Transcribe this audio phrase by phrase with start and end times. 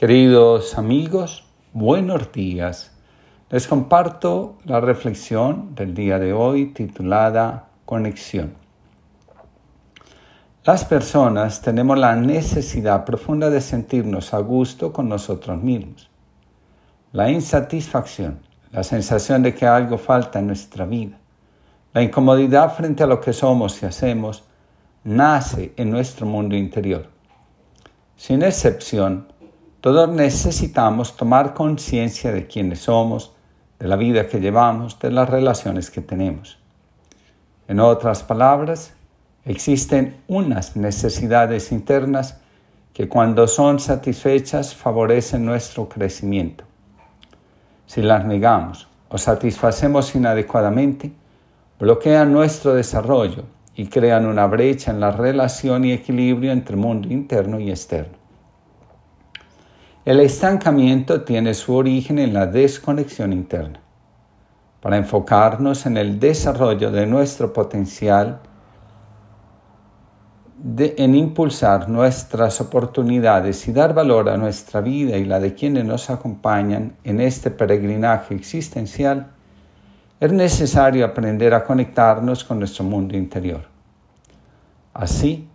[0.00, 2.90] Queridos amigos, buenos días.
[3.50, 8.54] Les comparto la reflexión del día de hoy titulada Conexión.
[10.64, 16.08] Las personas tenemos la necesidad profunda de sentirnos a gusto con nosotros mismos.
[17.12, 18.40] La insatisfacción,
[18.72, 21.18] la sensación de que algo falta en nuestra vida,
[21.92, 24.44] la incomodidad frente a lo que somos y hacemos,
[25.04, 27.06] nace en nuestro mundo interior.
[28.16, 29.26] Sin excepción,
[29.80, 33.32] todos necesitamos tomar conciencia de quiénes somos,
[33.78, 36.58] de la vida que llevamos, de las relaciones que tenemos.
[37.66, 38.92] En otras palabras,
[39.44, 42.36] existen unas necesidades internas
[42.92, 46.64] que cuando son satisfechas favorecen nuestro crecimiento.
[47.86, 51.10] Si las negamos o satisfacemos inadecuadamente,
[51.78, 57.58] bloquean nuestro desarrollo y crean una brecha en la relación y equilibrio entre mundo interno
[57.58, 58.19] y externo.
[60.06, 63.80] El estancamiento tiene su origen en la desconexión interna.
[64.80, 68.40] Para enfocarnos en el desarrollo de nuestro potencial,
[70.78, 76.08] en impulsar nuestras oportunidades y dar valor a nuestra vida y la de quienes nos
[76.08, 79.32] acompañan en este peregrinaje existencial,
[80.18, 83.64] es necesario aprender a conectarnos con nuestro mundo interior.
[84.94, 85.46] Así,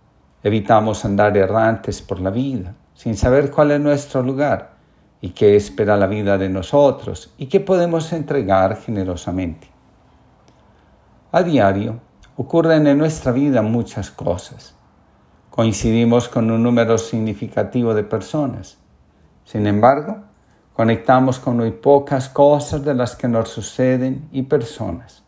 [0.44, 4.72] evitamos andar errantes por la vida, sin saber cuál es nuestro lugar
[5.20, 9.68] y qué espera la vida de nosotros y qué podemos entregar generosamente.
[11.30, 12.00] A diario
[12.36, 14.74] ocurren en nuestra vida muchas cosas.
[15.50, 18.78] Coincidimos con un número significativo de personas.
[19.44, 20.24] Sin embargo,
[20.72, 25.22] conectamos con muy pocas cosas de las que nos suceden y personas.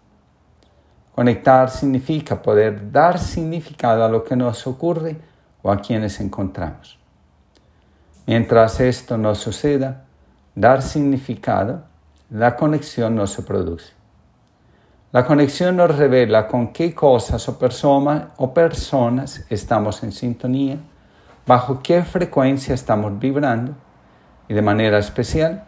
[1.14, 5.18] Conectar significa poder dar significado a lo que nos ocurre
[5.62, 6.97] o a quienes encontramos.
[8.28, 10.04] Mientras esto no suceda,
[10.54, 11.84] dar significado,
[12.28, 13.94] la conexión no se produce.
[15.12, 17.58] La conexión nos revela con qué cosas o,
[18.52, 20.76] personas estamos en sintonía,
[21.46, 23.72] bajo qué frecuencia estamos vibrando
[24.46, 25.64] y de manera especial,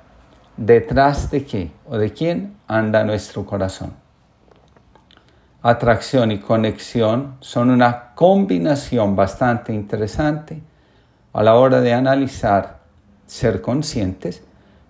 [0.58, 3.94] detrás de qué o de quién anda nuestro corazón.
[5.62, 10.62] Atracción y conexión son una combinación bastante interesante
[11.32, 12.80] a la hora de analizar,
[13.26, 14.42] ser conscientes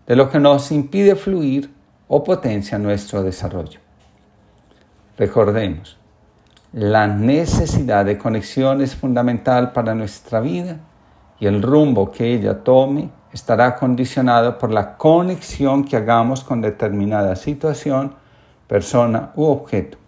[0.07, 1.73] de lo que nos impide fluir
[2.09, 3.79] o potencia nuestro desarrollo.
[5.19, 5.97] Recordemos,
[6.73, 10.79] la necesidad de conexión es fundamental para nuestra vida
[11.39, 17.37] y el rumbo que ella tome estará condicionado por la conexión que hagamos con determinada
[17.37, 18.15] situación,
[18.67, 19.99] persona u objeto.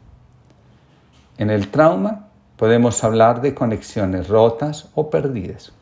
[1.39, 5.73] En el trauma podemos hablar de conexiones rotas o perdidas.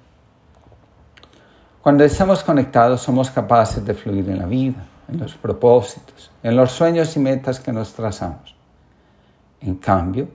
[1.83, 6.73] Cuando estamos conectados somos capaces de fluir en la vida, en los propósitos, en los
[6.73, 8.55] sueños y metas que nos trazamos.
[9.63, 10.29] En cambio,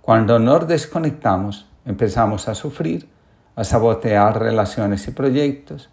[0.00, 3.08] cuando nos desconectamos, empezamos a sufrir,
[3.56, 5.90] a sabotear relaciones y proyectos,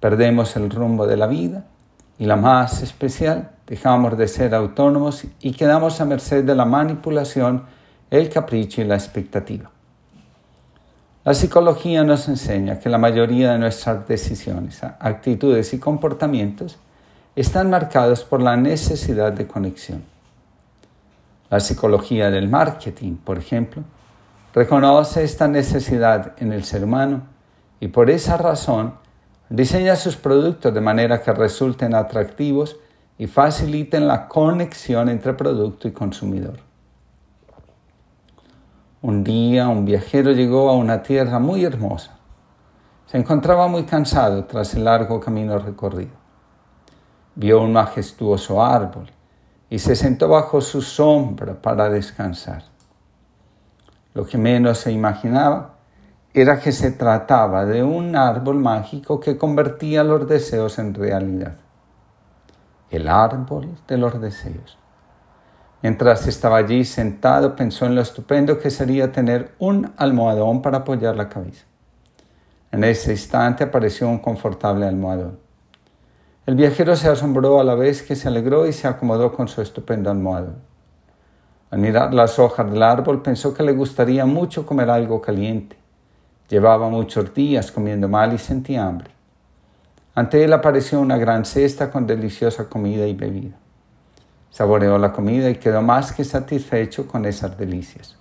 [0.00, 1.64] perdemos el rumbo de la vida
[2.18, 7.64] y la más especial, dejamos de ser autónomos y quedamos a merced de la manipulación,
[8.10, 9.70] el capricho y la expectativa.
[11.24, 16.78] La psicología nos enseña que la mayoría de nuestras decisiones, actitudes y comportamientos
[17.36, 20.02] están marcados por la necesidad de conexión.
[21.48, 23.84] La psicología del marketing, por ejemplo,
[24.52, 27.22] reconoce esta necesidad en el ser humano
[27.78, 28.94] y por esa razón
[29.48, 32.78] diseña sus productos de manera que resulten atractivos
[33.16, 36.71] y faciliten la conexión entre producto y consumidor.
[39.02, 42.12] Un día un viajero llegó a una tierra muy hermosa.
[43.06, 46.12] Se encontraba muy cansado tras el largo camino recorrido.
[47.34, 49.10] Vio un majestuoso árbol
[49.68, 52.62] y se sentó bajo su sombra para descansar.
[54.14, 55.74] Lo que menos se imaginaba
[56.32, 61.56] era que se trataba de un árbol mágico que convertía los deseos en realidad.
[62.88, 64.78] El árbol de los deseos.
[65.82, 71.16] Mientras estaba allí sentado, pensó en lo estupendo que sería tener un almohadón para apoyar
[71.16, 71.64] la cabeza.
[72.70, 75.38] En ese instante apareció un confortable almohadón.
[76.46, 79.60] El viajero se asombró a la vez que se alegró y se acomodó con su
[79.60, 80.56] estupendo almohadón.
[81.70, 85.76] Al mirar las hojas del árbol pensó que le gustaría mucho comer algo caliente.
[86.48, 89.10] Llevaba muchos días comiendo mal y sentía hambre.
[90.14, 93.61] Ante él apareció una gran cesta con deliciosa comida y bebida.
[94.52, 98.18] Saboreó la comida y quedó más que satisfecho con esas delicias.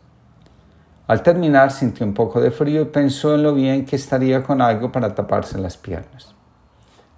[1.08, 4.62] Al terminar sintió un poco de frío y pensó en lo bien que estaría con
[4.62, 6.34] algo para taparse las piernas.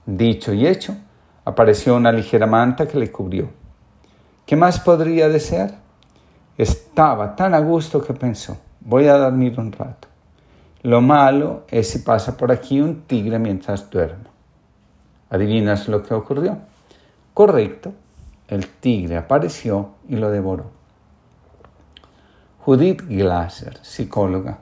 [0.08, 0.96] Dicho y hecho,
[1.46, 3.50] apareció una ligera manta que le cubrió.
[4.48, 5.76] ¿Qué más podría desear?
[6.58, 10.08] Estaba tan a gusto que pensó, voy a dormir un rato.
[10.82, 14.26] Lo malo es si pasa por aquí un tigre mientras duermo.
[15.30, 16.58] ¿Adivinas lo que ocurrió?
[17.36, 17.94] Correcto,
[18.48, 20.72] el tigre apareció y lo devoró.
[22.60, 24.60] Judith Glasser, psicóloga,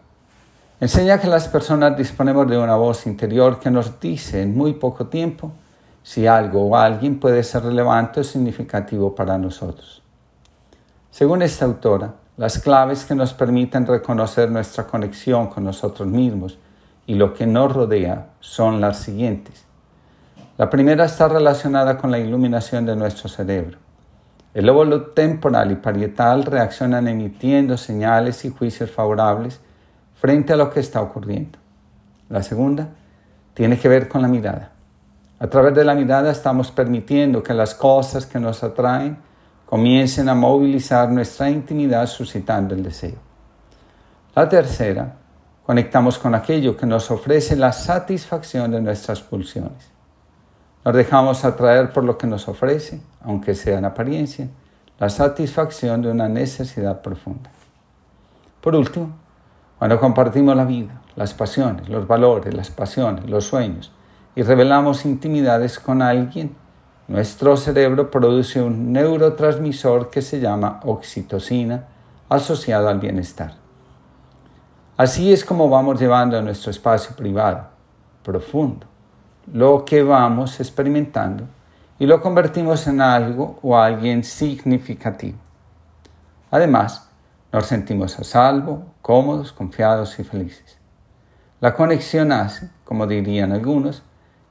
[0.79, 5.07] enseña que las personas disponemos de una voz interior que nos dice en muy poco
[5.07, 5.51] tiempo
[6.03, 10.01] si algo o alguien puede ser relevante o significativo para nosotros.
[11.11, 16.57] Según esta autora, las claves que nos permiten reconocer nuestra conexión con nosotros mismos
[17.05, 19.65] y lo que nos rodea son las siguientes.
[20.61, 23.79] La primera está relacionada con la iluminación de nuestro cerebro.
[24.53, 29.59] El lóbulo temporal y parietal reaccionan emitiendo señales y juicios favorables
[30.13, 31.57] frente a lo que está ocurriendo.
[32.29, 32.89] La segunda
[33.55, 34.71] tiene que ver con la mirada.
[35.39, 39.17] A través de la mirada estamos permitiendo que las cosas que nos atraen
[39.65, 43.17] comiencen a movilizar nuestra intimidad suscitando el deseo.
[44.35, 45.11] La tercera,
[45.65, 49.91] conectamos con aquello que nos ofrece la satisfacción de nuestras pulsiones.
[50.83, 54.47] Nos dejamos atraer por lo que nos ofrece, aunque sea en apariencia,
[54.99, 57.51] la satisfacción de una necesidad profunda.
[58.61, 59.11] Por último,
[59.77, 63.91] cuando compartimos la vida, las pasiones, los valores, las pasiones, los sueños
[64.35, 66.55] y revelamos intimidades con alguien,
[67.07, 71.85] nuestro cerebro produce un neurotransmisor que se llama oxitocina
[72.29, 73.55] asociado al bienestar.
[74.97, 77.65] Así es como vamos llevando a nuestro espacio privado,
[78.23, 78.85] profundo,
[79.51, 81.45] lo que vamos experimentando
[81.99, 85.37] y lo convertimos en algo o alguien significativo.
[86.49, 87.09] Además,
[87.51, 90.77] nos sentimos a salvo, cómodos, confiados y felices.
[91.59, 94.03] La conexión hace, como dirían algunos,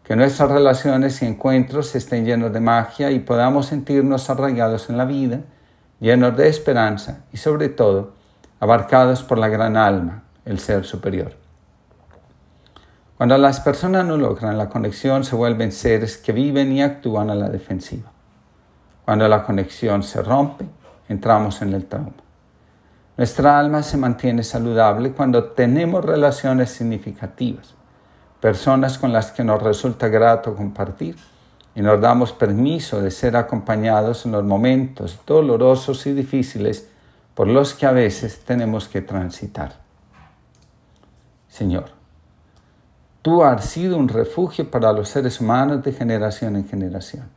[0.04, 5.04] que nuestras relaciones y encuentros estén llenos de magia y podamos sentirnos arraigados en la
[5.04, 5.40] vida,
[5.98, 8.14] llenos de esperanza y sobre todo
[8.60, 11.39] abarcados por la gran alma, el ser superior.
[13.20, 17.34] Cuando las personas no logran la conexión se vuelven seres que viven y actúan a
[17.34, 18.10] la defensiva.
[19.04, 20.64] Cuando la conexión se rompe,
[21.06, 22.14] entramos en el trauma.
[23.18, 27.74] Nuestra alma se mantiene saludable cuando tenemos relaciones significativas
[28.40, 31.16] personas con las que nos resulta grato compartir
[31.74, 36.88] y nos damos permiso de ser acompañados en los momentos dolorosos y difíciles
[37.34, 39.74] por los que a veces tenemos que transitar.
[41.48, 41.99] Señor,
[43.22, 47.28] tú has sido un refugio para los seres humanos de generación en generación.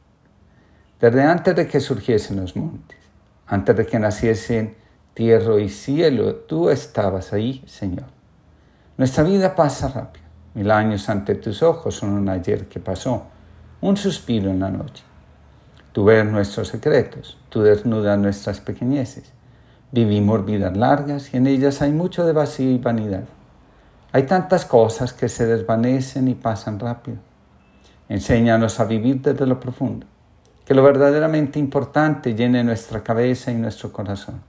[1.00, 2.98] Desde antes de que surgiesen los montes,
[3.48, 4.76] antes de que naciesen
[5.14, 8.08] tierra y cielo, tú estabas ahí, Señor.
[8.98, 13.24] Nuestra vida pasa rápido Mil años ante tus ojos son un ayer que pasó,
[13.82, 15.04] un suspiro en la noche.
[15.92, 19.32] Tú ves nuestros secretos, tú desnudas nuestras pequeñeces.
[19.92, 23.24] Vivimos vidas largas y en ellas hay mucho de vacío y vanidad.
[24.14, 27.18] Hay tantas cosas que se desvanecen y pasan rápido.
[28.08, 30.08] Enséñanos a vivir desde lo profundo,
[30.64, 34.42] que lo verdaderamente importante llene nuestra cabeza y nuestro corazón.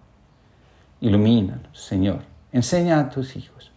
[1.01, 2.21] Ilumínanos, Señor.
[2.53, 3.75] Enseña a tus hijos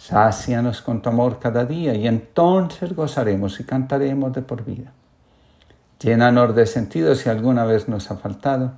[0.00, 4.92] Sácianos con tu amor cada día y entonces gozaremos y cantaremos de por vida.
[6.00, 8.72] Llénanos de sentido si alguna vez nos ha faltado.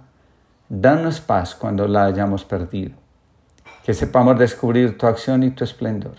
[0.69, 2.97] Danos paz cuando la hayamos perdido.
[3.85, 6.17] Que sepamos descubrir tu acción y tu esplendor.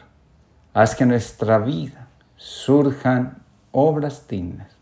[0.75, 4.75] Haz que en nuestra vida surjan obras dignas.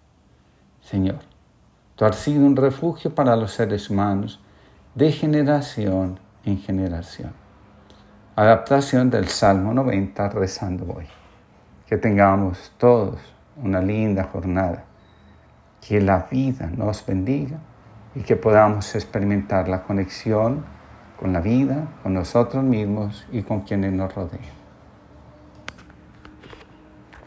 [0.81, 1.19] Señor,
[1.97, 4.39] tú has sido un refugio para los seres humanos
[4.95, 7.33] de generación en generación.
[8.37, 11.07] Adaptación del Salmo 90 rezando hoy.
[11.87, 13.19] Que tengamos todos
[13.57, 14.85] una linda jornada.
[15.85, 17.57] Que la vida nos bendiga
[18.15, 20.63] y que podamos experimentar la conexión
[21.19, 24.60] con la vida, con nosotros mismos y con quienes nos rodean.